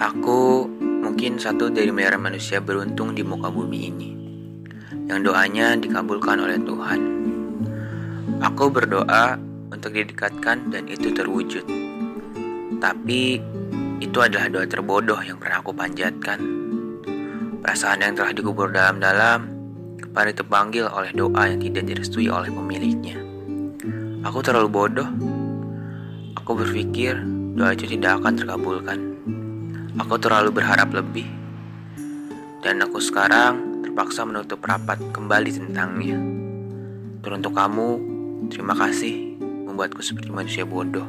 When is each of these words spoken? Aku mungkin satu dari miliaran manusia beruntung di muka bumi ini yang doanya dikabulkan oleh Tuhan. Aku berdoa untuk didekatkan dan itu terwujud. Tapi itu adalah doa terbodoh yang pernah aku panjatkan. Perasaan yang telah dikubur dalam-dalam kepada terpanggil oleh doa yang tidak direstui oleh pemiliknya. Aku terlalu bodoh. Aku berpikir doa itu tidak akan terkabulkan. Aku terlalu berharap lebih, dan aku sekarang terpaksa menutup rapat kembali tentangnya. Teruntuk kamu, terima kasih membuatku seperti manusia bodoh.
Aku 0.00 0.64
mungkin 0.80 1.36
satu 1.36 1.68
dari 1.68 1.92
miliaran 1.92 2.24
manusia 2.24 2.56
beruntung 2.56 3.12
di 3.12 3.20
muka 3.20 3.52
bumi 3.52 3.78
ini 3.92 4.08
yang 5.12 5.20
doanya 5.20 5.76
dikabulkan 5.76 6.40
oleh 6.40 6.56
Tuhan. 6.56 7.00
Aku 8.40 8.72
berdoa 8.72 9.36
untuk 9.68 9.92
didekatkan 9.92 10.72
dan 10.72 10.88
itu 10.88 11.12
terwujud. 11.12 11.68
Tapi 12.80 13.44
itu 14.00 14.18
adalah 14.24 14.48
doa 14.48 14.64
terbodoh 14.64 15.20
yang 15.20 15.36
pernah 15.36 15.60
aku 15.60 15.76
panjatkan. 15.76 16.40
Perasaan 17.60 18.00
yang 18.00 18.16
telah 18.16 18.32
dikubur 18.32 18.72
dalam-dalam 18.72 19.52
kepada 20.00 20.32
terpanggil 20.32 20.88
oleh 20.88 21.12
doa 21.12 21.44
yang 21.44 21.60
tidak 21.60 21.84
direstui 21.92 22.32
oleh 22.32 22.48
pemiliknya. 22.48 23.20
Aku 24.24 24.40
terlalu 24.40 24.72
bodoh. 24.72 25.12
Aku 26.40 26.56
berpikir 26.56 27.20
doa 27.52 27.76
itu 27.76 27.84
tidak 27.84 28.24
akan 28.24 28.40
terkabulkan. 28.40 28.98
Aku 29.98 30.22
terlalu 30.22 30.62
berharap 30.62 30.94
lebih, 30.94 31.26
dan 32.62 32.78
aku 32.78 33.02
sekarang 33.02 33.82
terpaksa 33.82 34.22
menutup 34.22 34.62
rapat 34.62 35.02
kembali 35.10 35.50
tentangnya. 35.50 36.14
Teruntuk 37.26 37.58
kamu, 37.58 37.98
terima 38.54 38.78
kasih 38.78 39.34
membuatku 39.40 39.98
seperti 39.98 40.30
manusia 40.30 40.62
bodoh. 40.62 41.02